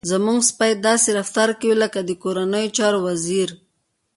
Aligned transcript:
زموږ 0.11 0.39
سپی 0.49 0.71
داسې 0.87 1.09
رفتار 1.19 1.49
کوي 1.59 1.75
لکه 1.83 1.99
د 2.03 2.11
کورنیو 2.23 2.73
چارو 2.77 2.99
وزير. 3.05 3.49